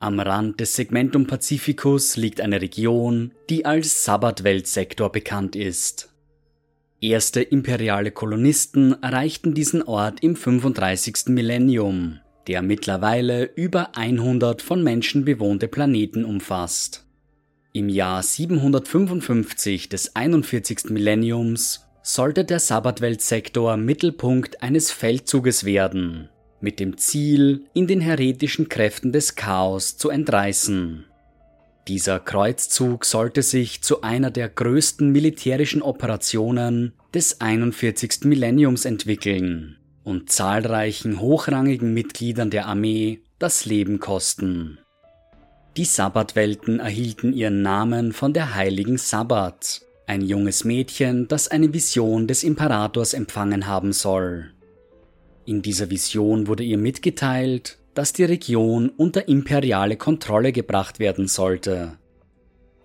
[0.00, 6.08] Am Rand des Segmentum Pacificus liegt eine Region, die als Sabbatweltsektor bekannt ist.
[7.00, 11.26] Erste imperiale Kolonisten erreichten diesen Ort im 35.
[11.30, 17.04] Millennium, der mittlerweile über 100 von Menschen bewohnte Planeten umfasst.
[17.72, 20.90] Im Jahr 755 des 41.
[20.90, 26.28] Millenniums sollte der Sabbatweltsektor Mittelpunkt eines Feldzuges werden,
[26.60, 31.04] mit dem Ziel, in den heretischen Kräften des Chaos zu entreißen.
[31.88, 38.24] Dieser Kreuzzug sollte sich zu einer der größten militärischen Operationen des 41.
[38.24, 44.78] Millenniums entwickeln und zahlreichen hochrangigen Mitgliedern der Armee das Leben kosten.
[45.78, 52.26] Die Sabbatwelten erhielten ihren Namen von der heiligen Sabbat, ein junges Mädchen, das eine Vision
[52.26, 54.52] des Imperators empfangen haben soll.
[55.48, 61.96] In dieser Vision wurde ihr mitgeteilt, dass die Region unter imperiale Kontrolle gebracht werden sollte.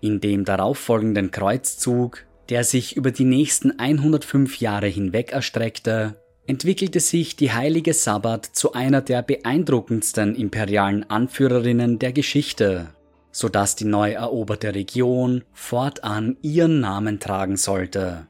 [0.00, 6.16] In dem darauffolgenden Kreuzzug, der sich über die nächsten 105 Jahre hinweg erstreckte,
[6.46, 12.94] entwickelte sich die heilige Sabbat zu einer der beeindruckendsten imperialen Anführerinnen der Geschichte
[13.34, 18.28] so dass die neu eroberte Region fortan ihren Namen tragen sollte.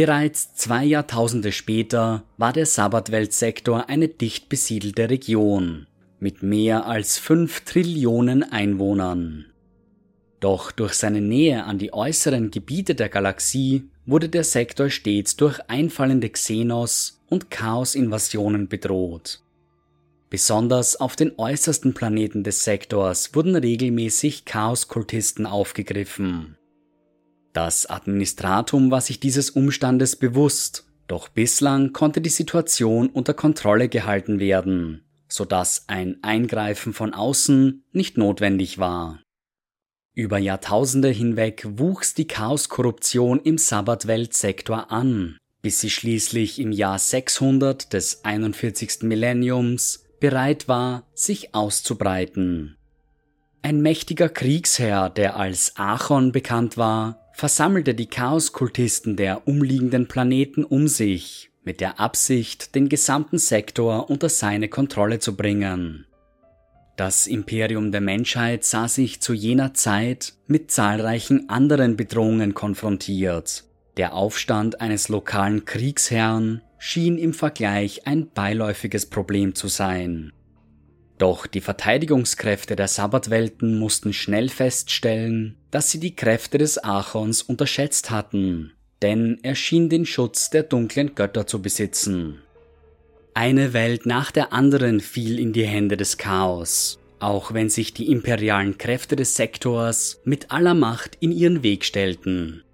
[0.00, 7.66] Bereits zwei Jahrtausende später war der Sabbatweltsektor eine dicht besiedelte Region mit mehr als fünf
[7.66, 9.44] Trillionen Einwohnern.
[10.40, 15.60] Doch durch seine Nähe an die äußeren Gebiete der Galaxie wurde der Sektor stets durch
[15.68, 19.42] einfallende Xenos und Chaos-Invasionen bedroht.
[20.30, 26.56] Besonders auf den äußersten Planeten des Sektors wurden regelmäßig Chaoskultisten aufgegriffen.
[27.52, 34.38] Das Administratum war sich dieses Umstandes bewusst, doch bislang konnte die Situation unter Kontrolle gehalten
[34.38, 39.20] werden, so dass ein Eingreifen von außen nicht notwendig war.
[40.14, 47.92] Über Jahrtausende hinweg wuchs die Chaoskorruption im Sabbatweltsektor an, bis sie schließlich im Jahr 600
[47.92, 49.02] des 41.
[49.02, 52.76] Millenniums bereit war, sich auszubreiten.
[53.62, 60.88] Ein mächtiger Kriegsherr, der als Achon bekannt war, versammelte die Chaoskultisten der umliegenden Planeten um
[60.88, 66.04] sich, mit der Absicht, den gesamten Sektor unter seine Kontrolle zu bringen.
[66.98, 73.64] Das Imperium der Menschheit sah sich zu jener Zeit mit zahlreichen anderen Bedrohungen konfrontiert.
[73.96, 80.34] Der Aufstand eines lokalen Kriegsherrn, schien im Vergleich ein beiläufiges Problem zu sein.
[81.16, 88.10] Doch die Verteidigungskräfte der Sabbatwelten mussten schnell feststellen, dass sie die Kräfte des Archons unterschätzt
[88.10, 88.72] hatten,
[89.02, 92.42] denn er schien den Schutz der dunklen Götter zu besitzen.
[93.34, 98.10] Eine Welt nach der anderen fiel in die Hände des Chaos, auch wenn sich die
[98.10, 102.64] imperialen Kräfte des Sektors mit aller Macht in ihren Weg stellten.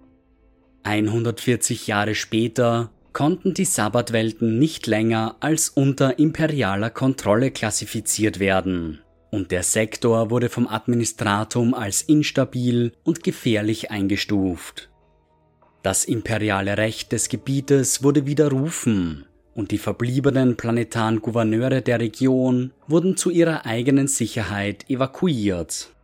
[0.85, 9.01] 140 Jahre später konnten die Sabbatwelten nicht länger als unter imperialer Kontrolle klassifiziert werden,
[9.37, 14.89] und der Sektor wurde vom Administratum als instabil und gefährlich eingestuft.
[15.83, 23.17] Das imperiale Recht des Gebietes wurde widerrufen, und die verbliebenen planetaren Gouverneure der Region wurden
[23.17, 25.95] zu ihrer eigenen Sicherheit evakuiert.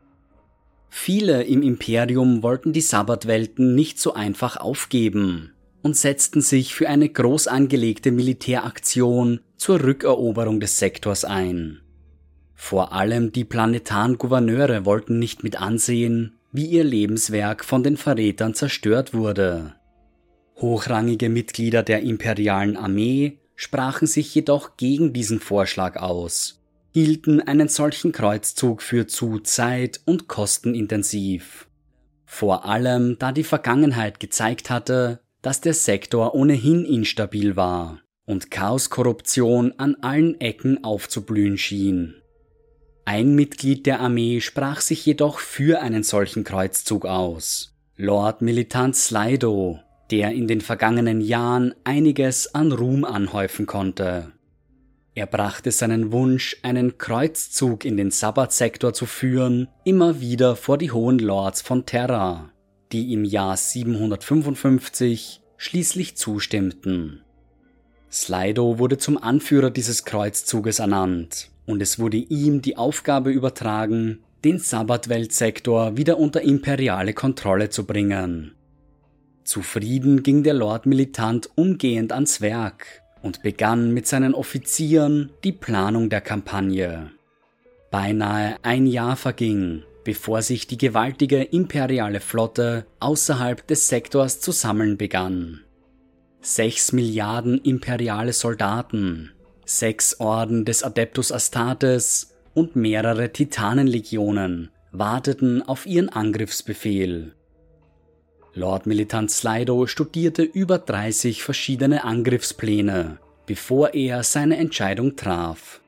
[0.88, 7.09] Viele im Imperium wollten die Sabbatwelten nicht so einfach aufgeben und setzten sich für eine
[7.09, 11.81] groß angelegte Militäraktion zur Rückeroberung des Sektors ein.
[12.65, 18.55] Vor allem die planetaren Gouverneure wollten nicht mit ansehen, wie ihr Lebenswerk von den Verrätern
[18.55, 19.75] zerstört wurde.
[20.59, 26.62] Hochrangige Mitglieder der imperialen Armee sprachen sich jedoch gegen diesen Vorschlag aus,
[26.93, 31.67] hielten einen solchen Kreuzzug für zu zeit- und kostenintensiv.
[32.27, 39.75] Vor allem da die Vergangenheit gezeigt hatte, dass der Sektor ohnehin instabil war und Chaoskorruption
[39.79, 42.22] an allen Ecken aufzublühen schien.
[43.05, 47.75] Ein Mitglied der Armee sprach sich jedoch für einen solchen Kreuzzug aus.
[47.97, 49.81] Lord Militant Slido,
[50.11, 54.32] der in den vergangenen Jahren einiges an Ruhm anhäufen konnte.
[55.15, 60.91] Er brachte seinen Wunsch, einen Kreuzzug in den Sabbatsektor zu führen, immer wieder vor die
[60.91, 62.53] hohen Lords von Terra
[62.93, 67.23] die im Jahr 755 schließlich zustimmten.
[68.11, 74.59] Slido wurde zum Anführer dieses Kreuzzuges ernannt und es wurde ihm die Aufgabe übertragen, den
[74.59, 78.55] Sabbatweltsektor wieder unter imperiale Kontrolle zu bringen.
[79.44, 86.11] Zufrieden ging der Lord Militant umgehend ans Werk und begann mit seinen Offizieren die Planung
[86.11, 87.11] der Kampagne.
[87.91, 94.97] Beinahe ein Jahr verging, bevor sich die gewaltige imperiale Flotte außerhalb des Sektors zu sammeln
[94.97, 95.61] begann.
[96.41, 99.31] Sechs Milliarden imperiale Soldaten,
[99.64, 107.35] sechs Orden des Adeptus Astartes und mehrere Titanenlegionen warteten auf ihren Angriffsbefehl.
[108.55, 115.81] Lord Militant Slido studierte über 30 verschiedene Angriffspläne, bevor er seine Entscheidung traf.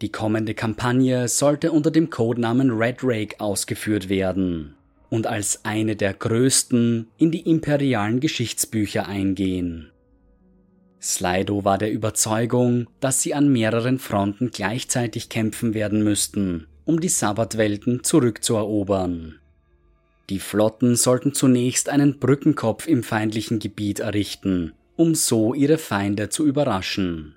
[0.00, 4.74] Die kommende Kampagne sollte unter dem Codenamen Red Rake ausgeführt werden
[5.08, 9.92] und als eine der größten in die imperialen Geschichtsbücher eingehen.
[11.04, 17.10] Slido war der Überzeugung, dass sie an mehreren Fronten gleichzeitig kämpfen werden müssten, um die
[17.10, 19.38] Sabbatwelten zurückzuerobern.
[20.30, 26.46] Die Flotten sollten zunächst einen Brückenkopf im feindlichen Gebiet errichten, um so ihre Feinde zu
[26.46, 27.36] überraschen.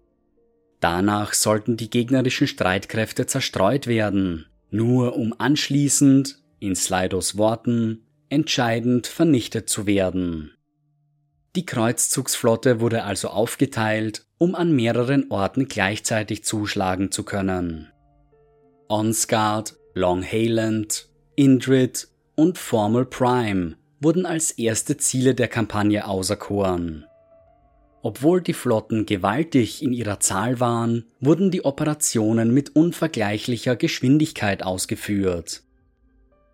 [0.80, 9.68] Danach sollten die gegnerischen Streitkräfte zerstreut werden, nur um anschließend, in Slidos Worten, entscheidend vernichtet
[9.68, 10.54] zu werden.
[11.58, 17.92] Die Kreuzzugsflotte wurde also aufgeteilt, um an mehreren Orten gleichzeitig zuschlagen zu können.
[18.90, 27.08] Onsgard, Long Hayland, Indrid und Formal Prime wurden als erste Ziele der Kampagne auserkoren.
[28.04, 35.64] Obwohl die Flotten gewaltig in ihrer Zahl waren, wurden die Operationen mit unvergleichlicher Geschwindigkeit ausgeführt.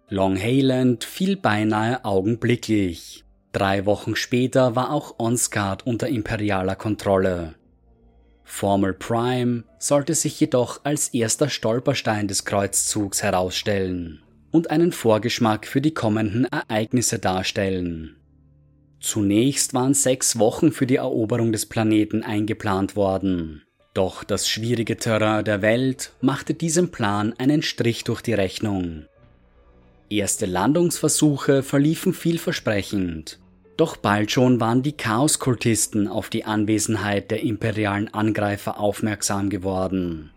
[0.07, 3.22] Long Hayland fiel beinahe augenblicklich.
[3.53, 7.53] Drei Wochen später war auch Onsgard unter imperialer Kontrolle.
[8.43, 15.81] Formal Prime sollte sich jedoch als erster Stolperstein des Kreuzzugs herausstellen und einen Vorgeschmack für
[15.81, 18.15] die kommenden Ereignisse darstellen.
[18.99, 23.61] Zunächst waren sechs Wochen für die Eroberung des Planeten eingeplant worden.
[23.93, 29.05] Doch das schwierige Terrain der Welt machte diesem Plan einen Strich durch die Rechnung.
[30.09, 33.39] Erste Landungsversuche verliefen vielversprechend.
[33.77, 40.29] Doch bald schon waren die Chaoskultisten auf die Anwesenheit der imperialen Angreifer aufmerksam geworden.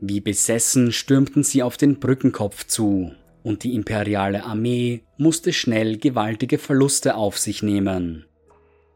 [0.00, 3.12] Wie besessen stürmten sie auf den Brückenkopf zu,
[3.42, 8.26] und die imperiale Armee musste schnell gewaltige Verluste auf sich nehmen.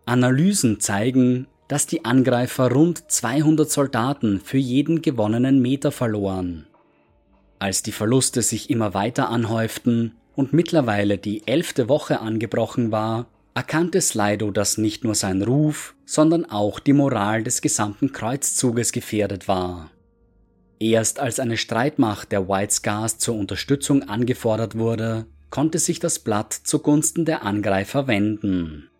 [0.05, 6.67] Analysen zeigen, dass die Angreifer rund 200 Soldaten für jeden gewonnenen Meter verloren.
[7.59, 14.03] Als die Verluste sich immer weiter anhäuften und mittlerweile die elfte Woche angebrochen war, erkannte
[14.03, 19.91] Slido, dass nicht nur sein Ruf, sondern auch die Moral des gesamten Kreuzzuges gefährdet war.
[20.79, 26.53] Erst als eine Streitmacht der White Scars zur Unterstützung angefordert wurde, konnte sich das Blatt
[26.53, 28.91] zugunsten der Angreifer wenden.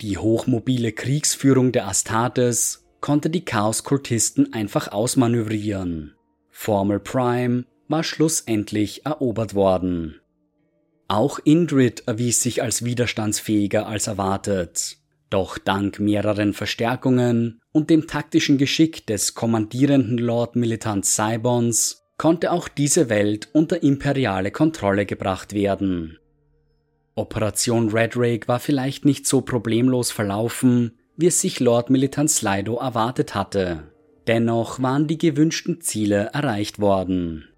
[0.00, 6.14] Die hochmobile Kriegsführung der Astartes konnte die Chaos-Kultisten einfach ausmanövrieren.
[6.48, 10.18] Formal Prime war schlussendlich erobert worden.
[11.08, 14.98] Auch Indrid erwies sich als widerstandsfähiger als erwartet.
[15.30, 22.68] Doch dank mehreren Verstärkungen und dem taktischen Geschick des kommandierenden Lord Militant Cybons konnte auch
[22.68, 26.18] diese Welt unter imperiale Kontrolle gebracht werden.
[27.14, 32.76] Operation Red Rake war vielleicht nicht so problemlos verlaufen, wie es sich Lord Militant Slido
[32.76, 33.84] erwartet hatte.
[34.26, 37.48] Dennoch waren die gewünschten Ziele erreicht worden.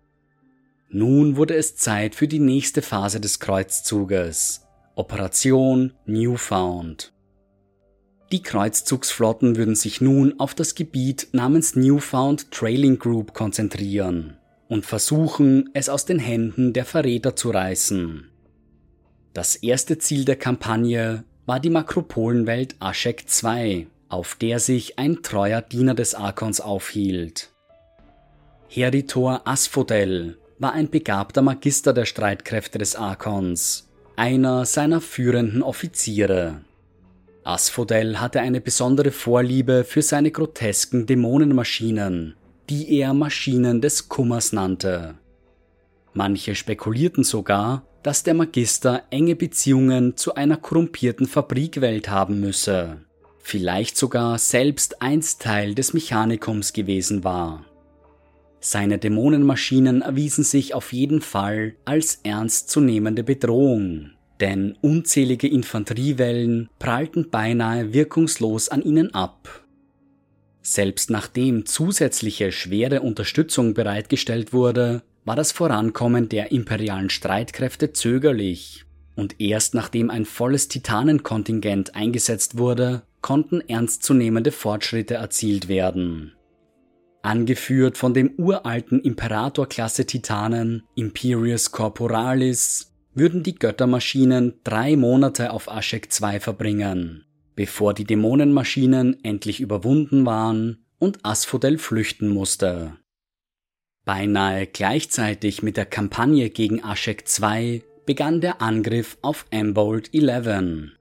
[0.91, 4.67] Nun wurde es Zeit für die nächste Phase des Kreuzzuges.
[4.95, 7.13] Operation Newfound.
[8.33, 15.69] Die Kreuzzugsflotten würden sich nun auf das Gebiet namens Newfound Trailing Group konzentrieren und versuchen,
[15.75, 18.31] es aus den Händen der Verräter zu reißen.
[19.35, 25.61] Das erste Ziel der Kampagne war die Makropolenwelt Ashek II, auf der sich ein treuer
[25.61, 27.51] Diener des Arkons aufhielt.
[28.69, 36.63] Heritor Asphodel war ein begabter Magister der Streitkräfte des Arkons, einer seiner führenden Offiziere.
[37.45, 42.35] Asphodel hatte eine besondere Vorliebe für seine grotesken Dämonenmaschinen,
[42.69, 45.15] die er Maschinen des Kummers nannte.
[46.13, 52.99] Manche spekulierten sogar, dass der Magister enge Beziehungen zu einer korrumpierten Fabrikwelt haben müsse,
[53.39, 57.65] vielleicht sogar selbst einst Teil des Mechanikums gewesen war.
[58.61, 64.11] Seine Dämonenmaschinen erwiesen sich auf jeden Fall als ernstzunehmende Bedrohung,
[64.41, 69.65] denn unzählige Infanteriewellen prallten beinahe wirkungslos an ihnen ab.
[70.61, 78.85] Selbst nachdem zusätzliche schwere Unterstützung bereitgestellt wurde, war das Vorankommen der imperialen Streitkräfte zögerlich,
[79.15, 86.33] und erst nachdem ein volles Titanenkontingent eingesetzt wurde, konnten ernstzunehmende Fortschritte erzielt werden.
[87.23, 96.13] Angeführt von dem uralten Imperator-Klasse Titanen Imperius Corporalis würden die Göttermaschinen drei Monate auf Ashek
[96.13, 97.25] 2 verbringen,
[97.57, 102.97] bevor die Dämonenmaschinen endlich überwunden waren und Asphodel flüchten musste.
[104.05, 110.98] Beinahe gleichzeitig mit der Kampagne gegen Ashek 2 begann der Angriff auf Ambold 11.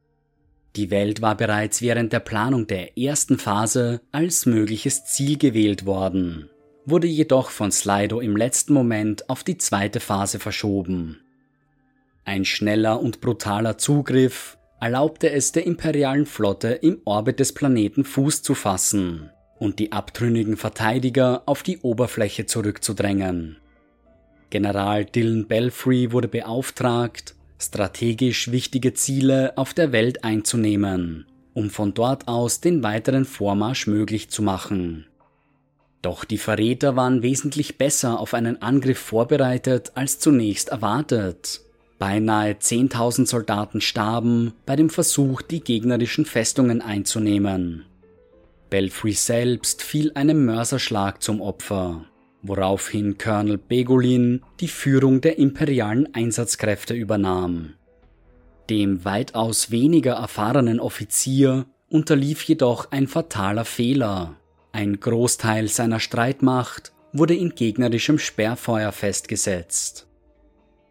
[0.77, 6.49] Die Welt war bereits während der Planung der ersten Phase als mögliches Ziel gewählt worden,
[6.85, 11.19] wurde jedoch von Slido im letzten Moment auf die zweite Phase verschoben.
[12.25, 18.43] Ein schneller und brutaler Zugriff erlaubte es der imperialen Flotte im Orbit des Planeten Fuß
[18.43, 23.57] zu fassen und die abtrünnigen Verteidiger auf die Oberfläche zurückzudrängen.
[24.51, 32.27] General Dylan Belfry wurde beauftragt, strategisch wichtige Ziele auf der Welt einzunehmen, um von dort
[32.27, 35.05] aus den weiteren Vormarsch möglich zu machen.
[36.01, 41.61] Doch die Verräter waren wesentlich besser auf einen Angriff vorbereitet als zunächst erwartet.
[41.99, 47.85] Beinahe 10.000 Soldaten starben bei dem Versuch, die gegnerischen Festungen einzunehmen.
[48.69, 52.05] Belfry selbst fiel einem Mörserschlag zum Opfer,
[52.41, 57.73] woraufhin Colonel Begolin die Führung der imperialen Einsatzkräfte übernahm.
[58.69, 64.35] Dem weitaus weniger erfahrenen Offizier unterlief jedoch ein fataler Fehler.
[64.71, 70.07] Ein Großteil seiner Streitmacht wurde in gegnerischem Sperrfeuer festgesetzt.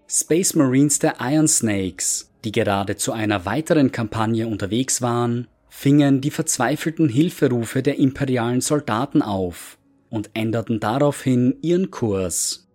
[0.08, 6.30] Space Marines der Iron Snakes, die gerade zu einer weiteren Kampagne unterwegs waren, fingen die
[6.30, 9.76] verzweifelten Hilferufe der imperialen Soldaten auf
[10.10, 12.68] und änderten daraufhin ihren Kurs.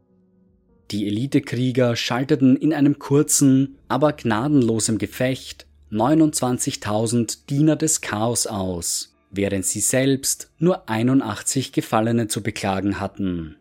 [0.92, 9.66] Die Elitekrieger schalteten in einem kurzen, aber gnadenlosen Gefecht 29.000 Diener des Chaos aus, während
[9.66, 13.58] sie selbst nur 81 Gefallene zu beklagen hatten.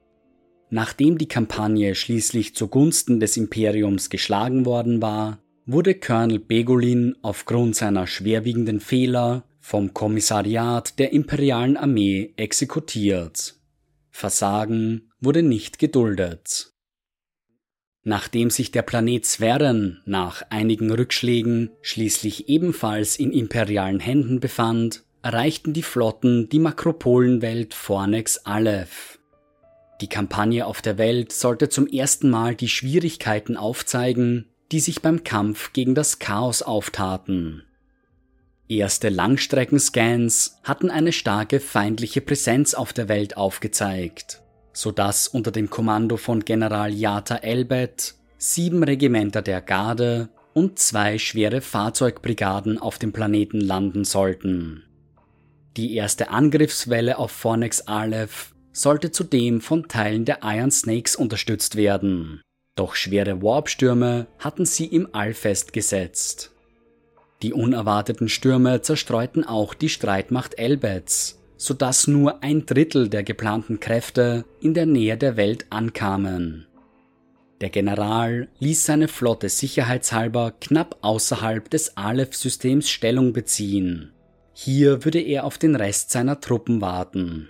[0.70, 8.06] Nachdem die Kampagne schließlich zugunsten des Imperiums geschlagen worden war, wurde Colonel Begolin aufgrund seiner
[8.06, 13.60] schwerwiegenden Fehler vom Kommissariat der imperialen Armee exekutiert.
[14.11, 16.73] Versagen wurde nicht geduldet.
[18.02, 25.75] Nachdem sich der Planet Sverren nach einigen Rückschlägen schließlich ebenfalls in imperialen Händen befand, erreichten
[25.75, 29.19] die Flotten die Makropolenwelt Fornex Aleph.
[30.00, 35.25] Die Kampagne auf der Welt sollte zum ersten Mal die Schwierigkeiten aufzeigen, die sich beim
[35.25, 37.64] Kampf gegen das Chaos auftaten.
[38.70, 45.70] Erste Langstreckenscans hatten eine starke feindliche Präsenz auf der Welt aufgezeigt, so dass unter dem
[45.70, 53.12] Kommando von General Yata Elbet sieben Regimenter der Garde und zwei schwere Fahrzeugbrigaden auf dem
[53.12, 54.84] Planeten landen sollten.
[55.76, 62.40] Die erste Angriffswelle auf Fornex Aleph sollte zudem von Teilen der Iron Snakes unterstützt werden.
[62.76, 66.52] Doch schwere Warpstürme hatten sie im All festgesetzt.
[67.42, 74.44] Die unerwarteten Stürme zerstreuten auch die Streitmacht Elbets, sodass nur ein Drittel der geplanten Kräfte
[74.61, 76.66] in der Nähe der Welt ankamen.
[77.61, 84.12] Der General ließ seine Flotte sicherheitshalber knapp außerhalb des Aleph-Systems Stellung beziehen.
[84.54, 87.49] Hier würde er auf den Rest seiner Truppen warten.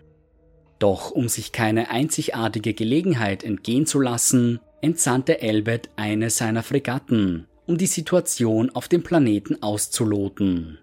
[0.78, 7.78] Doch um sich keine einzigartige Gelegenheit entgehen zu lassen, entsandte Elbet eine seiner Fregatten, um
[7.78, 10.78] die Situation auf dem Planeten auszuloten.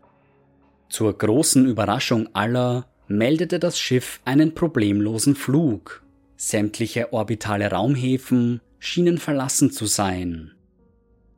[0.87, 6.01] Zur großen Überraschung aller meldete das Schiff einen problemlosen Flug.
[6.37, 10.53] Sämtliche orbitale Raumhäfen schienen verlassen zu sein.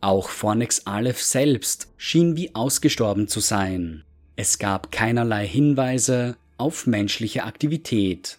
[0.02, 4.04] Auch Fornex Aleph selbst schien wie ausgestorben zu sein.
[4.36, 8.38] Es gab keinerlei Hinweise auf menschliche Aktivität.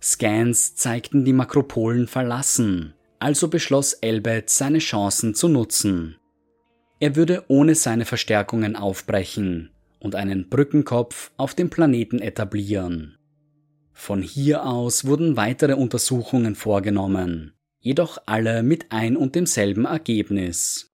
[0.00, 6.16] Scans zeigten die Makropolen verlassen, also beschloss Elbet seine Chancen zu nutzen.
[7.00, 13.18] Er würde ohne seine Verstärkungen aufbrechen und einen Brückenkopf auf dem Planeten etablieren.
[13.92, 20.92] Von hier aus wurden weitere Untersuchungen vorgenommen, jedoch alle mit ein und demselben Ergebnis.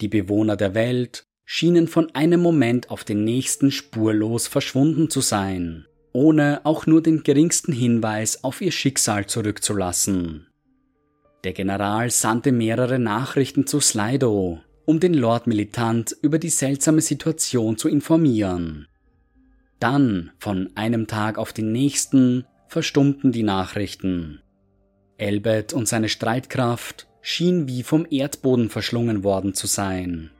[0.00, 5.86] Die Bewohner der Welt schienen von einem Moment auf den nächsten spurlos verschwunden zu sein,
[6.12, 10.46] ohne auch nur den geringsten Hinweis auf ihr Schicksal zurückzulassen.
[11.44, 17.76] Der General sandte mehrere Nachrichten zu Slido, um den Lord Militant über die seltsame Situation
[17.76, 18.88] zu informieren.
[19.78, 24.40] Dann, von einem Tag auf den nächsten, verstummten die Nachrichten.
[25.18, 30.30] Elbet und seine Streitkraft schien wie vom Erdboden verschlungen worden zu sein.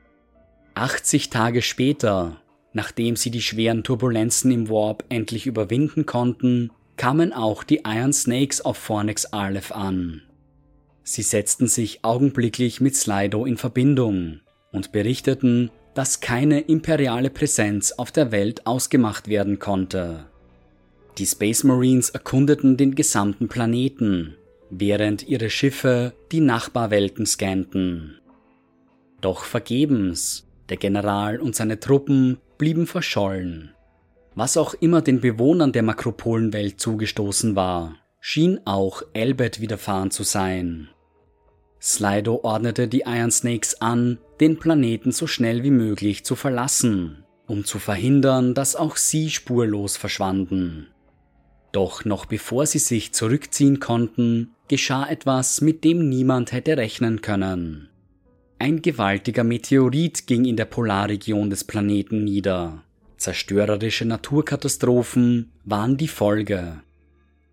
[0.73, 2.41] 80 Tage später,
[2.73, 8.63] nachdem sie die schweren Turbulenzen im Warp endlich überwinden konnten, kamen auch die Iron Snakes
[8.63, 10.23] auf Fornex Aleph an.
[11.05, 14.41] Sie setzten sich augenblicklich mit Slido in Verbindung
[14.73, 20.25] und berichteten, dass keine imperiale Präsenz auf der Welt ausgemacht werden konnte.
[21.19, 24.35] Die Space Marines erkundeten den gesamten Planeten,
[24.71, 28.19] während ihre Schiffe die Nachbarwelten scannten.
[29.21, 33.75] Doch vergebens, der General und seine Truppen blieben verschollen.
[34.35, 40.89] Was auch immer den Bewohnern der Makropolenwelt zugestoßen war, schien auch Elbet widerfahren zu sein.
[41.87, 47.67] Slido ordnete die Iron Snakes an, den Planeten so schnell wie möglich zu verlassen, um
[47.67, 50.89] zu verhindern, dass auch sie spurlos verschwanden.
[51.73, 57.91] Doch noch bevor sie sich zurückziehen konnten, geschah etwas, mit dem niemand hätte rechnen können.
[58.59, 62.83] Ein gewaltiger Meteorit ging in der Polarregion des Planeten nieder.
[63.19, 66.81] Zerstörerische Naturkatastrophen waren die Folge.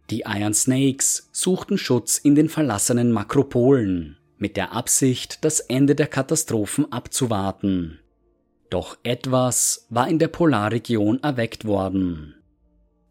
[0.10, 6.08] Die Iron Snakes suchten Schutz in den verlassenen Makropolen, mit der Absicht, das Ende der
[6.08, 8.00] Katastrophen abzuwarten.
[8.70, 12.36] Doch etwas war in der Polarregion erweckt worden.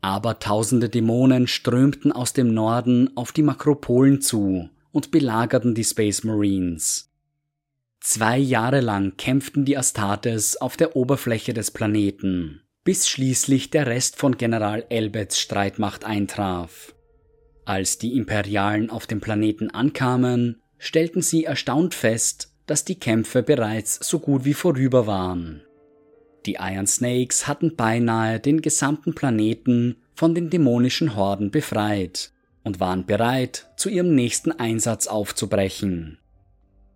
[0.03, 6.25] Aber tausende Dämonen strömten aus dem Norden auf die Makropolen zu und belagerten die Space
[6.25, 7.11] Marines.
[8.01, 14.17] Zwei Jahre lang kämpften die Astartes auf der Oberfläche des Planeten, bis schließlich der Rest
[14.17, 16.95] von General Elbets Streitmacht eintraf.
[17.67, 23.97] Als die Imperialen auf dem Planeten ankamen, stellten sie erstaunt fest, dass die Kämpfe bereits
[24.03, 25.63] so gut wie vorüber waren.
[26.47, 32.33] Die Iron Snakes hatten beinahe den gesamten Planeten von den dämonischen Horden befreit
[32.65, 36.19] und waren bereit, zu ihrem nächsten Einsatz aufzubrechen.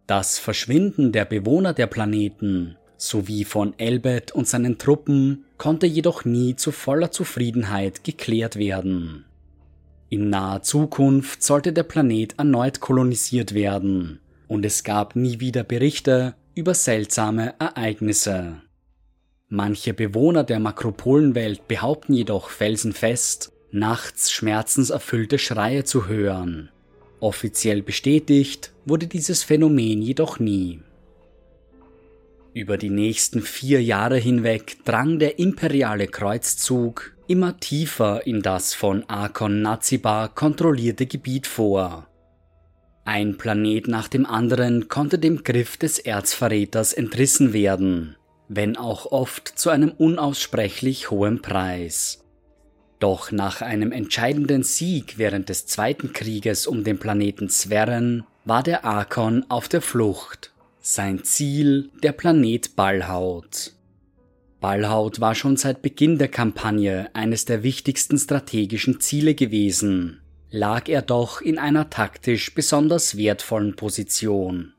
[0.07, 6.57] Das Verschwinden der Bewohner der Planeten sowie von Elbet und seinen Truppen konnte jedoch nie
[6.57, 9.27] zu voller Zufriedenheit geklärt werden.
[10.15, 16.37] In naher Zukunft sollte der Planet erneut kolonisiert werden, und es gab nie wieder Berichte
[16.55, 18.61] über seltsame Ereignisse.
[19.49, 26.71] Manche Bewohner der Makropolenwelt behaupten jedoch felsenfest, nachts schmerzenserfüllte Schreie zu hören.
[27.19, 30.79] Offiziell bestätigt wurde dieses Phänomen jedoch nie.
[32.53, 39.09] Über die nächsten vier Jahre hinweg drang der imperiale Kreuzzug immer tiefer in das von
[39.09, 42.07] Arkon Nazibar kontrollierte Gebiet vor.
[43.05, 48.17] Ein Planet nach dem anderen konnte dem Griff des Erzverräters entrissen werden,
[48.49, 52.25] wenn auch oft zu einem unaussprechlich hohen Preis.
[53.01, 58.87] Doch nach einem entscheidenden Sieg während des Zweiten Krieges um den Planeten Sverren war der
[58.87, 60.55] Arkon auf der Flucht.
[60.81, 63.74] Sein Ziel der Planet Ballhaut.
[64.65, 71.03] Ballhaut war schon seit Beginn der Kampagne eines der wichtigsten strategischen Ziele gewesen, lag er
[71.03, 74.73] doch in einer taktisch besonders wertvollen Position.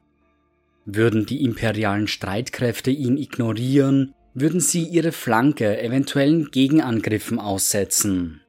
[0.86, 8.42] Würden die imperialen Streitkräfte ihn ignorieren, würden sie ihre Flanke eventuellen Gegenangriffen aussetzen.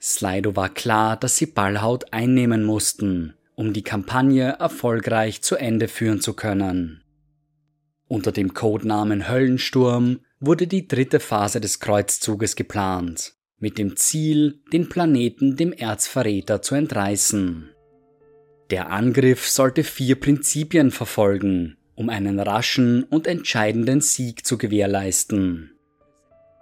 [0.00, 6.22] Slido war klar, dass sie Ballhaut einnehmen mussten, um die Kampagne erfolgreich zu Ende führen
[6.22, 7.02] zu können.
[8.08, 14.88] Unter dem Codenamen Höllensturm wurde die dritte Phase des Kreuzzuges geplant, mit dem Ziel, den
[14.88, 17.70] Planeten dem Erzverräter zu entreißen.
[18.70, 25.70] Der Angriff sollte vier Prinzipien verfolgen, um einen raschen und entscheidenden Sieg zu gewährleisten.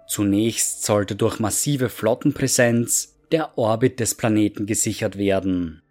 [0.07, 5.81] Zunächst sollte durch massive Flottenpräsenz der Orbit des Planeten gesichert werden.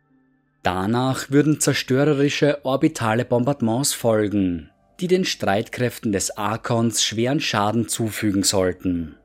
[0.62, 4.70] Danach würden zerstörerische orbitale Bombardements folgen,
[5.00, 9.16] die den Streitkräften des Arkons schweren Schaden zufügen sollten.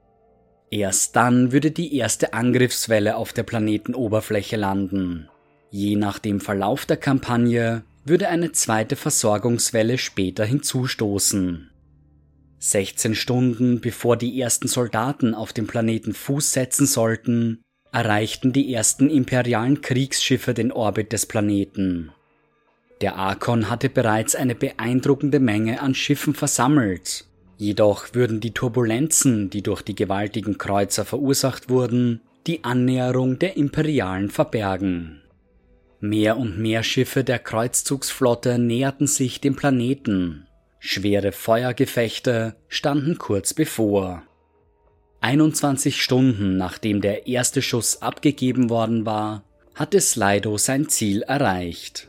[0.71, 5.29] Erst dann würde die erste Angriffswelle auf der Planetenoberfläche landen.
[5.71, 11.69] Je nach dem Verlauf der Kampagne würde eine zweite Versorgungswelle später hinzustoßen.
[12.59, 19.09] 16 Stunden bevor die ersten Soldaten auf dem Planeten Fuß setzen sollten, erreichten die ersten
[19.09, 22.11] imperialen Kriegsschiffe den Orbit des Planeten.
[23.01, 27.25] Der Arkon hatte bereits eine beeindruckende Menge an Schiffen versammelt.
[27.57, 34.29] Jedoch würden die Turbulenzen, die durch die gewaltigen Kreuzer verursacht wurden, die Annäherung der Imperialen
[34.29, 35.21] verbergen.
[36.01, 40.47] Mehr und mehr Schiffe der Kreuzzugsflotte näherten sich dem Planeten.
[40.79, 44.23] Schwere Feuergefechte standen kurz bevor.
[45.21, 49.43] 21 Stunden nachdem der erste Schuss abgegeben worden war,
[49.75, 52.08] hatte Slido sein Ziel erreicht.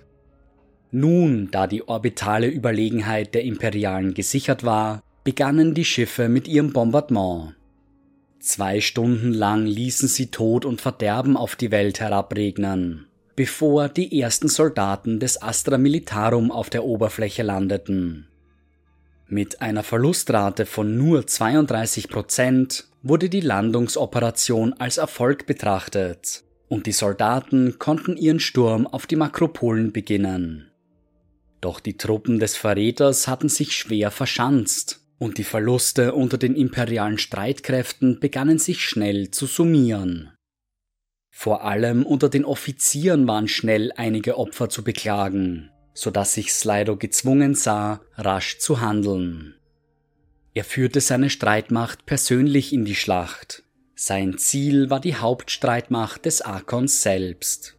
[0.92, 7.55] Nun, da die orbitale Überlegenheit der Imperialen gesichert war, begannen die Schiffe mit ihrem Bombardement.
[8.40, 14.48] Zwei Stunden lang ließen sie Tod und Verderben auf die Welt herabregnen, bevor die ersten
[14.48, 18.26] Soldaten des Astra Militarum auf der Oberfläche landeten.
[19.29, 26.92] Mit einer Verlustrate von nur 32 Prozent wurde die Landungsoperation als Erfolg betrachtet und die
[26.92, 30.69] Soldaten konnten ihren Sturm auf die Makropolen beginnen.
[31.61, 37.18] Doch die Truppen des Verräters hatten sich schwer verschanzt und die Verluste unter den imperialen
[37.18, 40.33] Streitkräften begannen sich schnell zu summieren.
[41.31, 46.96] Vor allem unter den Offizieren waren schnell einige Opfer zu beklagen, so dass sich Slido
[46.96, 49.55] gezwungen sah, rasch zu handeln.
[50.55, 53.62] Er führte seine Streitmacht persönlich in die Schlacht.
[53.94, 57.77] Sein Ziel war die Hauptstreitmacht des Arkons selbst.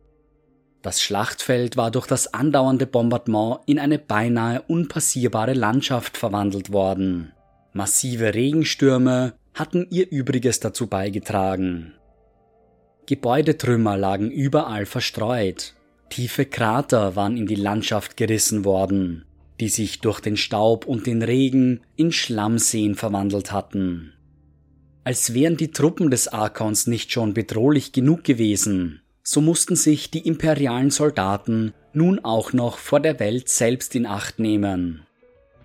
[0.81, 7.33] Das Schlachtfeld war durch das andauernde Bombardement in eine beinahe unpassierbare Landschaft verwandelt worden.
[7.73, 11.93] Massive Regenstürme hatten ihr Übriges dazu beigetragen.
[13.05, 15.75] Gebäudetrümmer lagen überall verstreut,
[16.09, 19.25] Tiefe Krater waren in die Landschaft gerissen worden,
[19.59, 24.13] die sich durch den Staub und den Regen in Schlammseen verwandelt hatten.
[25.03, 30.27] Als wären die Truppen des Arkons nicht schon bedrohlich genug gewesen, so mussten sich die
[30.27, 35.05] imperialen Soldaten nun auch noch vor der Welt selbst in Acht nehmen.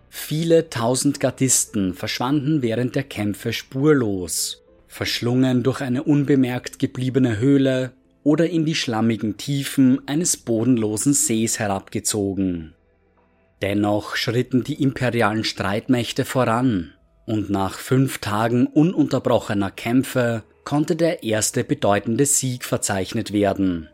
[0.09, 7.92] Viele tausend Gardisten verschwanden während der Kämpfe spurlos, verschlungen durch eine unbemerkt gebliebene Höhle
[8.23, 12.75] oder in die schlammigen Tiefen eines bodenlosen Sees herabgezogen.
[13.62, 16.92] Dennoch schritten die imperialen Streitmächte voran,
[17.27, 23.89] und nach fünf Tagen ununterbrochener Kämpfe konnte der erste bedeutende Sieg verzeichnet werden.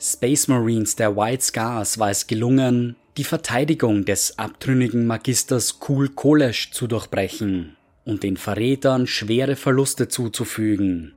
[0.00, 6.70] Space Marines der White Scars war es gelungen, die Verteidigung des abtrünnigen Magisters Kul Kolesch
[6.70, 11.14] zu durchbrechen und den Verrätern schwere Verluste zuzufügen.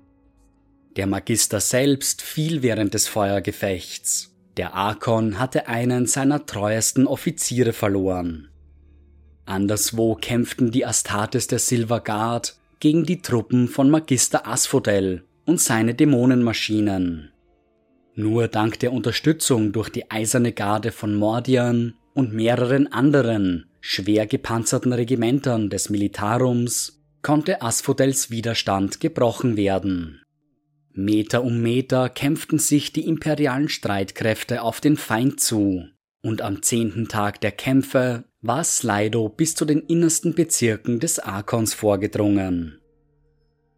[0.96, 4.34] Der Magister selbst fiel während des Feuergefechts.
[4.58, 8.49] Der Arkon hatte einen seiner treuesten Offiziere verloren.
[9.50, 15.96] Anderswo kämpften die Astartes der Silver Guard gegen die Truppen von Magister Asphodel und seine
[15.96, 17.32] Dämonenmaschinen.
[18.16, 24.94] Nur dank der Unterstützung durch die eiserne Garde von Mordian und mehreren anderen schwer gepanzerten
[24.94, 30.22] Regimentern des Militarums konnte Asphodels Widerstand gebrochen werden.
[30.94, 35.86] Meter um Meter kämpften sich die imperialen Streitkräfte auf den Feind zu,
[36.22, 41.74] und am zehnten Tag der Kämpfe war Slido bis zu den innersten Bezirken des Arkons
[41.74, 42.80] vorgedrungen.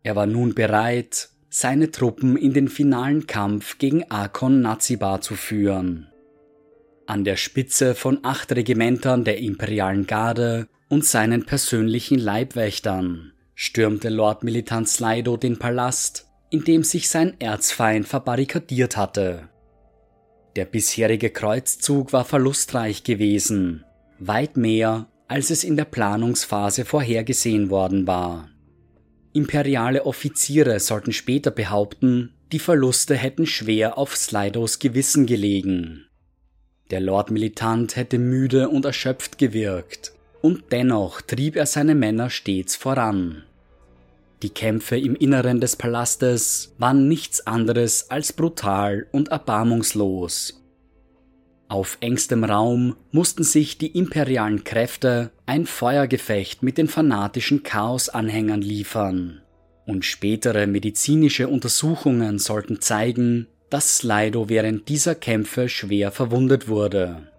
[0.04, 6.08] Er war nun bereit, seine Truppen in den finalen Kampf gegen Arkon Nazibar zu führen.
[7.08, 14.44] An der Spitze von acht Regimentern der imperialen Garde und seinen persönlichen Leibwächtern stürmte Lord
[14.44, 19.50] Militant Slido den Palast in dem sich sein Erzfeind verbarrikadiert hatte.
[20.58, 23.86] Der bisherige Kreuzzug war verlustreich gewesen,
[24.28, 28.50] weit mehr, als es in der Planungsphase vorhergesehen worden war.
[29.34, 36.06] Imperiale Offiziere sollten später behaupten, die Verluste hätten schwer auf Slidos Gewissen gelegen.
[36.92, 42.76] Der Lord Militant hätte müde und erschöpft gewirkt, und dennoch trieb er seine Männer stets
[42.76, 43.44] voran.
[44.44, 50.61] Die Kämpfe im Inneren des Palastes waren nichts anderes als brutal und erbarmungslos.
[51.72, 59.42] Auf engstem Raum mussten sich die imperialen Kräfte ein Feuergefecht mit den fanatischen Chaos-Anhängern liefern.
[59.86, 67.30] Und spätere medizinische Untersuchungen sollten zeigen, dass Slido während dieser Kämpfe schwer verwundet wurde.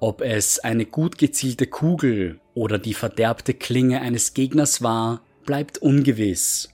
[0.00, 6.68] Ob es eine gut gezielte Kugel oder die verderbte Klinge eines Gegners war, bleibt ungewiss.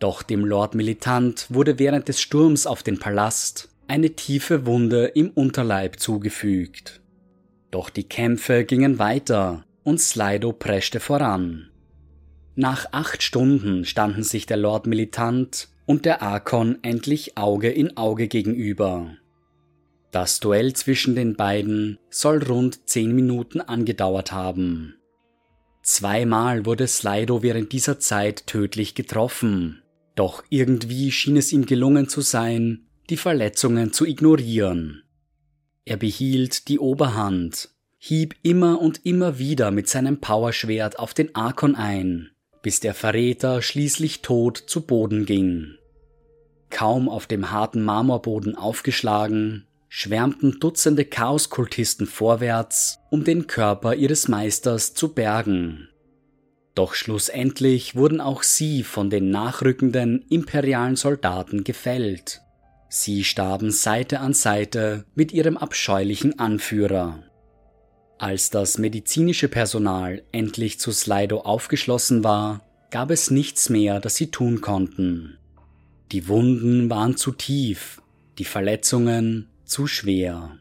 [0.00, 5.30] Doch dem Lord Militant wurde während des Sturms auf den Palast eine tiefe Wunde im
[5.30, 7.00] Unterleib zugefügt.
[7.72, 11.70] Doch die Kämpfe gingen weiter und Slido preschte voran.
[12.54, 18.28] Nach acht Stunden standen sich der Lord Militant und der Arkon endlich Auge in Auge
[18.28, 19.16] gegenüber.
[20.12, 24.94] Das Duell zwischen den beiden soll rund zehn Minuten angedauert haben.
[25.82, 29.82] Zweimal wurde Slido während dieser Zeit tödlich getroffen,
[30.14, 35.02] doch irgendwie schien es ihm gelungen zu sein, die Verletzungen zu ignorieren.
[35.84, 41.74] Er behielt die Oberhand, hieb immer und immer wieder mit seinem Powerschwert auf den Arkon
[41.74, 42.30] ein,
[42.62, 45.74] bis der Verräter schließlich tot zu Boden ging.
[46.70, 54.94] Kaum auf dem harten Marmorboden aufgeschlagen, schwärmten Dutzende Chaoskultisten vorwärts, um den Körper ihres Meisters
[54.94, 55.88] zu bergen.
[56.76, 62.40] Doch schlussendlich wurden auch sie von den nachrückenden imperialen Soldaten gefällt.
[62.92, 67.22] Sie starben Seite an Seite mit ihrem abscheulichen Anführer.
[68.18, 74.32] Als das medizinische Personal endlich zu Slido aufgeschlossen war, gab es nichts mehr, das sie
[74.32, 75.38] tun konnten.
[76.10, 78.02] Die Wunden waren zu tief,
[78.38, 80.58] die Verletzungen zu schwer.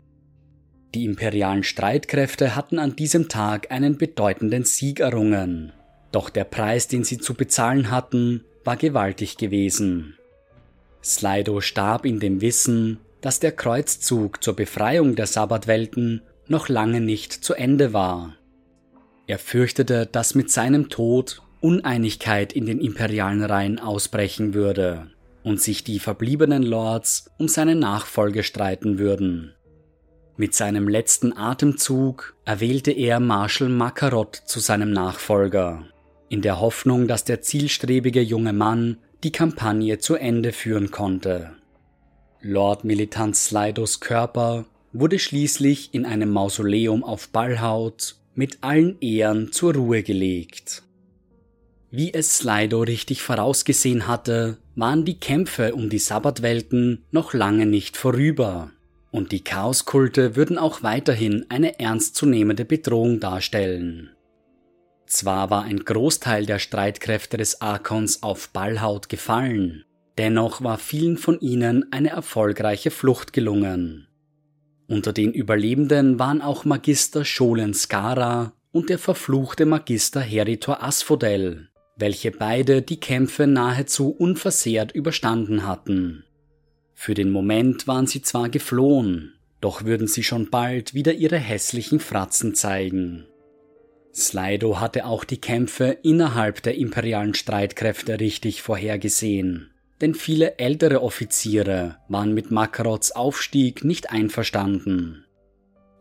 [0.93, 5.73] Die imperialen Streitkräfte hatten an diesem Tag einen bedeutenden Sieg errungen,
[6.11, 10.18] doch der Preis, den sie zu bezahlen hatten, war gewaltig gewesen.
[11.03, 17.33] Slido starb in dem Wissen, dass der Kreuzzug zur Befreiung der Sabbatwelten noch lange nicht
[17.33, 18.35] zu Ende war.
[19.27, 25.11] Er fürchtete, dass mit seinem Tod Uneinigkeit in den imperialen Reihen ausbrechen würde
[25.43, 29.53] und sich die verbliebenen Lords um seine Nachfolge streiten würden.
[30.37, 35.85] Mit seinem letzten Atemzug erwählte er Marshal Makarot zu seinem Nachfolger,
[36.29, 41.51] in der Hoffnung, dass der zielstrebige junge Mann die Kampagne zu Ende führen konnte.
[42.41, 49.73] Lord Militant Slidos Körper wurde schließlich in einem Mausoleum auf Ballhaut mit allen Ehren zur
[49.73, 50.83] Ruhe gelegt.
[51.91, 57.97] Wie es Slido richtig vorausgesehen hatte, waren die Kämpfe um die Sabbatwelten noch lange nicht
[57.97, 58.71] vorüber
[59.11, 64.11] und die Chaoskulte würden auch weiterhin eine ernstzunehmende Bedrohung darstellen.
[65.09, 69.83] Zwar war ein Großteil der Streitkräfte des Arkons auf Ballhaut gefallen,
[70.19, 74.07] dennoch war vielen von ihnen eine erfolgreiche Flucht gelungen.
[74.87, 82.29] Unter den Überlebenden waren auch Magister Scholen Skara und der verfluchte Magister Heritor Asphodel, welche
[82.29, 86.23] beide die Kämpfe nahezu unversehrt überstanden hatten.
[86.93, 91.99] Für den Moment waren sie zwar geflohen, doch würden sie schon bald wieder ihre hässlichen
[91.99, 93.25] Fratzen zeigen.
[94.13, 99.69] Slido hatte auch die Kämpfe innerhalb der imperialen Streitkräfte richtig vorhergesehen,
[100.01, 105.25] denn viele ältere Offiziere waren mit Makarots Aufstieg nicht einverstanden.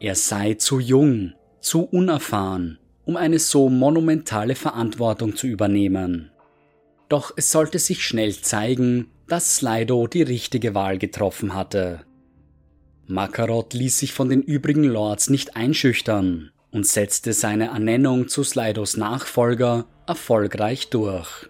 [0.01, 6.31] Er sei zu jung, zu unerfahren, um eine so monumentale Verantwortung zu übernehmen.
[7.09, 12.01] Doch es sollte sich schnell zeigen, dass Slido die richtige Wahl getroffen hatte.
[13.07, 18.97] Makarot ließ sich von den übrigen Lords nicht einschüchtern und setzte seine Ernennung zu Slidos
[18.97, 21.49] Nachfolger erfolgreich durch.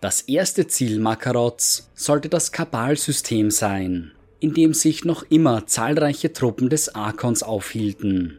[0.00, 6.68] Das erste Ziel Makarots sollte das Kabalsystem sein, in dem sich noch immer zahlreiche Truppen
[6.68, 8.38] des Arkons aufhielten.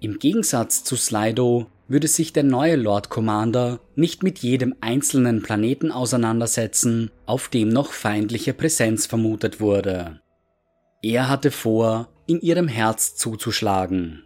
[0.00, 5.92] Im Gegensatz zu Slido würde sich der neue Lord Commander nicht mit jedem einzelnen Planeten
[5.92, 10.20] auseinandersetzen, auf dem noch feindliche Präsenz vermutet wurde.
[11.02, 14.25] Er hatte vor, in ihrem Herz zuzuschlagen.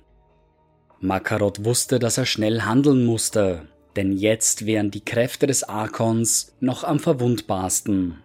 [1.00, 3.62] Makarot wusste, dass er schnell handeln musste,
[3.96, 8.18] denn jetzt wären die Kräfte des Arkons noch am verwundbarsten.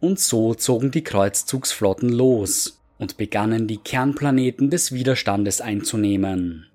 [0.00, 6.66] Und so zogen die Kreuzzugsflotten los und begannen die Kernplaneten des Widerstandes einzunehmen.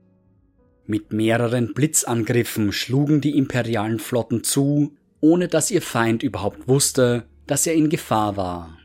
[0.87, 7.67] Mit mehreren Blitzangriffen schlugen die imperialen Flotten zu, ohne dass ihr Feind überhaupt wusste, dass
[7.67, 8.77] er in Gefahr war.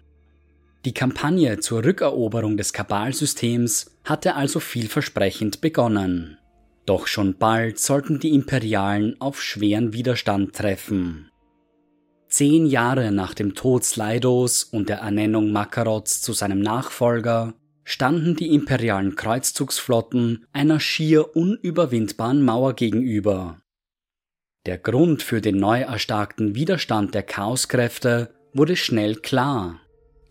[0.84, 6.38] Die Kampagne zur Rückeroberung des Kabalsystems hatte also vielversprechend begonnen.
[6.86, 11.30] Doch schon bald sollten die Imperialen auf schweren Widerstand treffen.
[12.28, 18.52] Zehn Jahre nach dem Tod Slidos und der Ernennung Makarots zu seinem Nachfolger standen die
[18.52, 23.60] imperialen Kreuzzugsflotten einer schier unüberwindbaren Mauer gegenüber.
[24.66, 29.80] Der Grund für den neu erstarkten Widerstand der Chaoskräfte wurde schnell klar.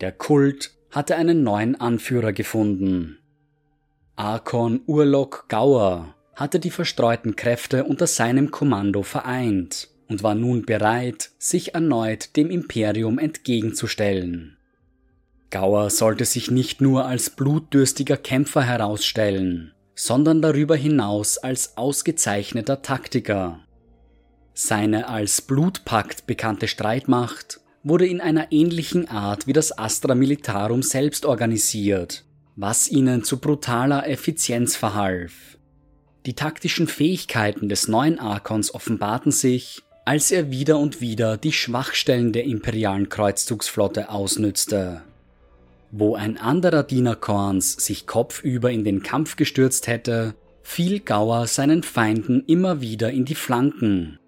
[0.02, 3.18] Der Kult hatte einen neuen Anführer gefunden.
[4.18, 11.32] Arkon Urlok Gauer hatte die verstreuten Kräfte unter seinem Kommando vereint und war nun bereit,
[11.38, 14.56] sich erneut dem Imperium entgegenzustellen.
[15.50, 23.60] Gauer sollte sich nicht nur als blutdürstiger Kämpfer herausstellen, sondern darüber hinaus als ausgezeichneter Taktiker.
[24.54, 31.26] Seine als Blutpakt bekannte Streitmacht wurde in einer ähnlichen Art wie das Astra Militarum selbst
[31.26, 32.25] organisiert,
[32.56, 35.58] was ihnen zu brutaler Effizienz verhalf.
[36.24, 42.32] Die taktischen Fähigkeiten des neuen Arkons offenbarten sich, als er wieder und wieder die Schwachstellen
[42.32, 45.02] der imperialen Kreuzzugsflotte ausnützte.
[45.92, 51.82] Wo ein anderer Diener Korns sich kopfüber in den Kampf gestürzt hätte, fiel Gauer seinen
[51.82, 54.18] Feinden immer wieder in die Flanken.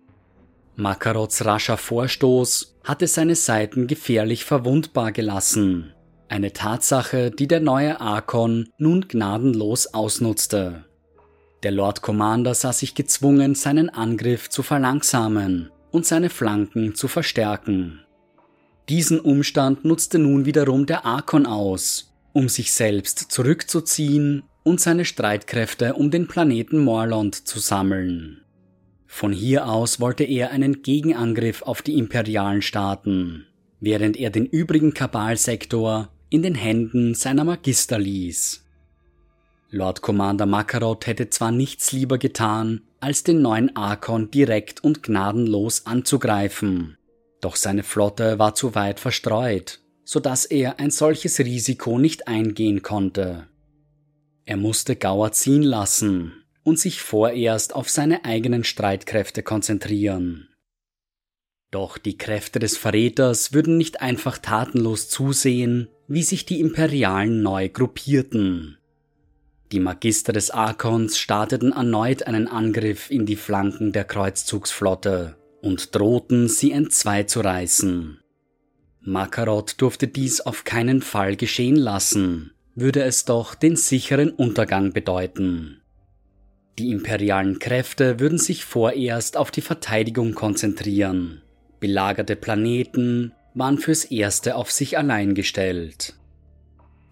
[0.77, 5.93] Makarots rascher Vorstoß hatte seine Seiten gefährlich verwundbar gelassen,
[6.29, 10.85] eine Tatsache, die der neue Arkon nun gnadenlos ausnutzte.
[11.63, 18.01] Der Lord Commander sah sich gezwungen, seinen Angriff zu verlangsamen und seine Flanken zu verstärken.
[18.89, 25.95] Diesen Umstand nutzte nun wiederum der Arkon aus, um sich selbst zurückzuziehen und seine Streitkräfte
[25.95, 28.43] um den Planeten Morlond zu sammeln.
[29.07, 33.47] Von hier aus wollte er einen Gegenangriff auf die imperialen starten,
[33.81, 38.65] während er den übrigen Kabalsektor in den Händen seiner Magister ließ.
[39.71, 45.87] Lord Commander Makarot hätte zwar nichts lieber getan, als den neuen Arkon direkt und gnadenlos
[45.87, 46.97] anzugreifen,
[47.41, 52.83] doch seine Flotte war zu weit verstreut, so dass er ein solches Risiko nicht eingehen
[52.83, 53.47] konnte.
[54.47, 60.48] Er musste Gauer ziehen lassen und sich vorerst auf seine eigenen Streitkräfte konzentrieren.
[61.71, 67.69] Doch die Kräfte des Verräters würden nicht einfach tatenlos zusehen, wie sich die Imperialen neu
[67.69, 68.79] gruppierten.
[69.71, 76.49] Die Magister des Arkons starteten erneut einen Angriff in die Flanken der Kreuzzugsflotte und drohten,
[76.49, 78.21] sie entzwei zu reißen.
[79.01, 85.83] Makarot durfte dies auf keinen Fall geschehen lassen, würde es doch den sicheren Untergang bedeuten.
[86.79, 91.43] Die imperialen Kräfte würden sich vorerst auf die Verteidigung konzentrieren.
[91.81, 96.15] Belagerte Planeten waren fürs Erste auf sich allein gestellt.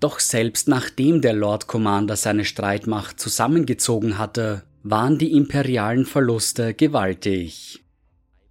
[0.01, 7.83] Doch selbst nachdem der Lord Commander seine Streitmacht zusammengezogen hatte, waren die imperialen Verluste gewaltig.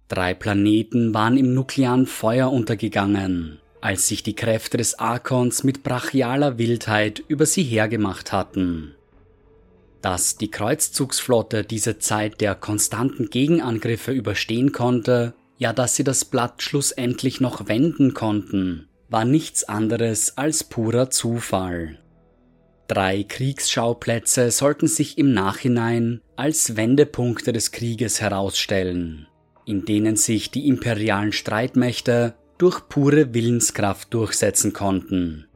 [0.08, 6.58] Drei Planeten waren im nuklearen Feuer untergegangen, als sich die Kräfte des Arkons mit brachialer
[6.58, 8.94] Wildheit über sie hergemacht hatten.
[10.02, 16.62] Dass die Kreuzzugsflotte diese Zeit der konstanten Gegenangriffe überstehen konnte, ja dass sie das Blatt
[16.62, 21.98] schlussendlich noch wenden konnten, war nichts anderes als purer Zufall.
[22.88, 29.26] Drei Kriegsschauplätze sollten sich im Nachhinein als Wendepunkte des Krieges herausstellen,
[29.64, 35.46] in denen sich die imperialen Streitmächte durch pure Willenskraft durchsetzen konnten.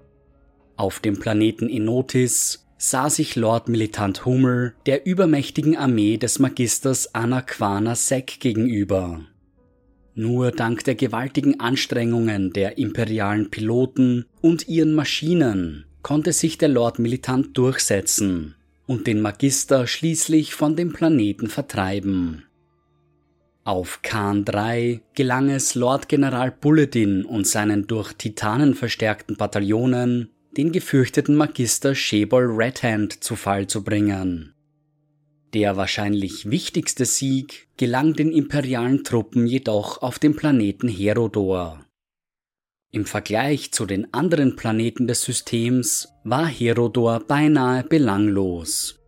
[0.76, 7.94] Auf dem Planeten Enotis sah sich Lord Militant Hummel der übermächtigen Armee des Magisters Anakwana
[7.94, 9.20] Sek gegenüber.
[10.20, 16.98] Nur dank der gewaltigen Anstrengungen der imperialen Piloten und ihren Maschinen konnte sich der Lord
[16.98, 18.54] Militant durchsetzen
[18.86, 22.44] und den Magister schließlich von dem Planeten vertreiben.
[23.64, 30.70] Auf Khan 3 gelang es Lord General Bulletin und seinen durch Titanen verstärkten Bataillonen, den
[30.70, 34.52] gefürchteten Magister Shebol Redhand zu Fall zu bringen.
[35.52, 41.84] Der wahrscheinlich wichtigste Sieg gelang den imperialen Truppen jedoch auf dem Planeten Herodor.
[42.92, 49.00] Im Vergleich zu den anderen Planeten des Systems war Herodor beinahe belanglos.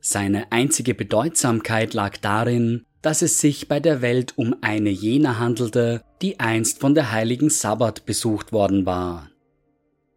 [0.00, 6.02] Seine einzige Bedeutsamkeit lag darin, dass es sich bei der Welt um eine jener handelte,
[6.22, 9.30] die einst von der heiligen Sabbat besucht worden war.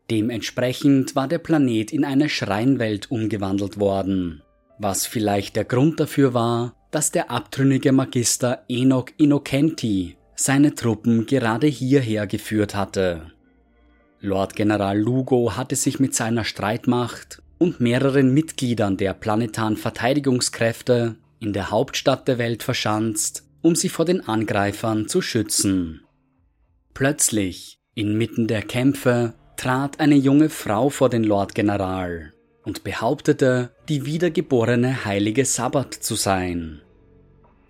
[0.10, 4.42] Dementsprechend war der Planet in eine Schreinwelt umgewandelt worden
[4.80, 11.68] was vielleicht der Grund dafür war, dass der abtrünnige Magister Enoch Innocenti seine Truppen gerade
[11.68, 13.32] hierher geführt hatte.
[14.22, 21.54] Lord General Lugo hatte sich mit seiner Streitmacht und mehreren Mitgliedern der planetaren Verteidigungskräfte in
[21.54, 26.02] der Hauptstadt der Welt verschanzt, um sie vor den Angreifern zu schützen.
[26.94, 34.06] Plötzlich, inmitten der Kämpfe, trat eine junge Frau vor den Lord General und behauptete, die
[34.06, 36.82] wiedergeborene heilige Sabbat zu sein.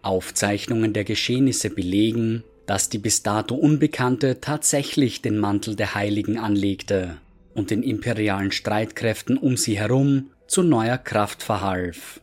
[0.01, 7.17] Aufzeichnungen der Geschehnisse belegen, dass die bis dato Unbekannte tatsächlich den Mantel der Heiligen anlegte
[7.53, 12.21] und den imperialen Streitkräften um sie herum zu neuer Kraft verhalf.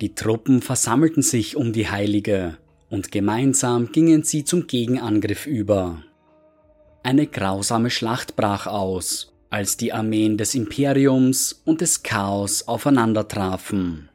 [0.00, 2.56] Die Truppen versammelten sich um die Heilige
[2.90, 6.02] und gemeinsam gingen sie zum Gegenangriff über.
[7.02, 14.08] Eine grausame Schlacht brach aus als die Armeen des Imperiums und des Chaos aufeinandertrafen.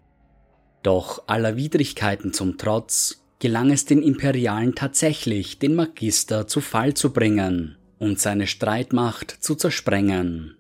[0.84, 7.14] Doch aller Widrigkeiten zum Trotz gelang es den Imperialen tatsächlich, den Magister zu Fall zu
[7.14, 10.58] bringen und seine Streitmacht zu zersprengen.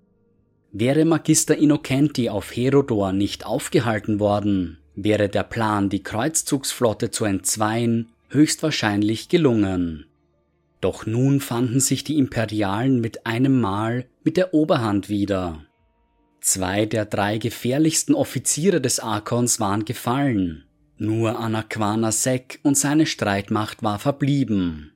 [0.71, 8.13] Wäre Magister Innocenti auf Herodor nicht aufgehalten worden, wäre der Plan, die Kreuzzugsflotte zu entzweien,
[8.29, 10.05] höchstwahrscheinlich gelungen.
[10.81, 15.65] Doch nun fanden sich die Imperialen mit einem Mal mit der Oberhand wieder.
[16.41, 20.63] Zwei der drei gefährlichsten Offiziere des Arkons waren gefallen,
[20.97, 24.93] nur Anakwana Sek und seine Streitmacht war verblieben.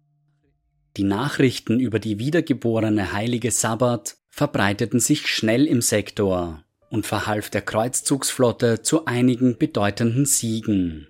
[0.95, 7.63] Die Nachrichten über die wiedergeborene heilige Sabbat verbreiteten sich schnell im Sektor, und verhalf der
[7.63, 11.07] Kreuzzugsflotte zu einigen bedeutenden Siegen.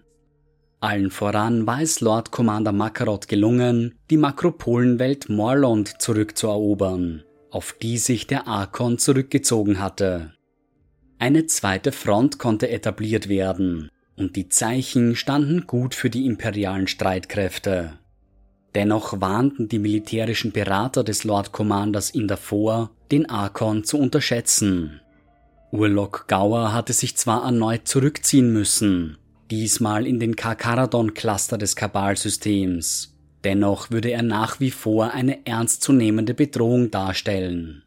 [0.84, 8.27] Allen voran war es Lord Commander Makarot gelungen, die Makropolenwelt Morlond zurückzuerobern, auf die sich
[8.27, 10.34] der Arkon zurückgezogen hatte.
[11.19, 17.93] Eine zweite Front konnte etabliert werden, und die Zeichen standen gut für die imperialen Streitkräfte.
[18.75, 24.99] Dennoch warnten die militärischen Berater des Lord Commanders ihn davor, den Arkon zu unterschätzen.
[25.71, 29.17] Urlok Gower hatte sich zwar erneut zurückziehen müssen,
[29.54, 33.14] diesmal in den Karkaradon-Cluster des Kabalsystems.
[33.43, 37.84] Dennoch würde er nach wie vor eine ernstzunehmende Bedrohung darstellen.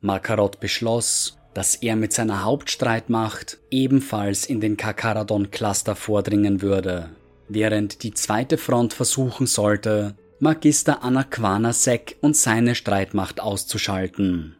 [0.00, 7.08] Makarot beschloss, dass er mit seiner Hauptstreitmacht ebenfalls in den Kakaradon-Cluster vordringen würde,
[7.48, 14.56] während die zweite Front versuchen sollte, Magister Anakwana Sek und seine Streitmacht auszuschalten.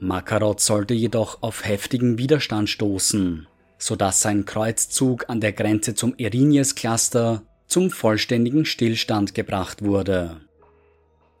[0.00, 3.46] Makarot sollte jedoch auf heftigen Widerstand stoßen
[3.80, 10.40] sodass sein Kreuzzug an der Grenze zum Erinius-Cluster zum vollständigen Stillstand gebracht wurde.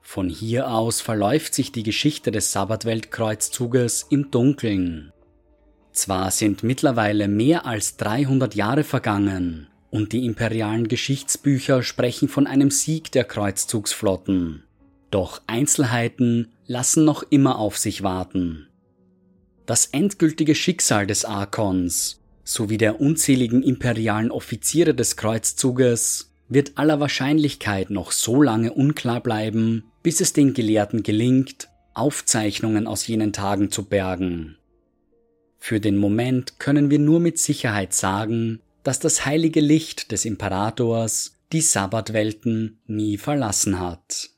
[0.00, 5.12] Von hier aus verläuft sich die Geschichte des Sabbatweltkreuzzuges im Dunkeln.
[5.92, 12.70] Zwar sind mittlerweile mehr als 300 Jahre vergangen und die imperialen Geschichtsbücher sprechen von einem
[12.70, 14.64] Sieg der Kreuzzugsflotten,
[15.10, 18.68] doch Einzelheiten lassen noch immer auf sich warten.
[19.66, 22.19] Das endgültige Schicksal des Arkons
[22.52, 29.84] sowie der unzähligen imperialen Offiziere des Kreuzzuges wird aller Wahrscheinlichkeit noch so lange unklar bleiben,
[30.02, 34.56] bis es den Gelehrten gelingt, Aufzeichnungen aus jenen Tagen zu bergen.
[35.58, 41.36] Für den Moment können wir nur mit Sicherheit sagen, dass das heilige Licht des Imperators
[41.52, 44.30] die Sabbatwelten nie verlassen hat.